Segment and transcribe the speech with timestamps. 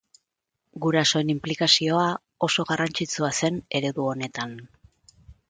[0.85, 2.07] Gurasoen inplikazioa
[2.47, 4.59] oso garrantzitsua zen eredu honetan.